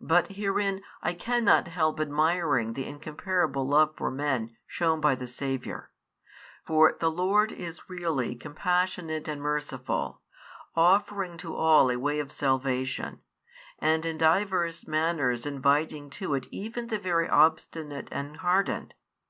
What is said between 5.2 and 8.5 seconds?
Saviour. For the Lord is really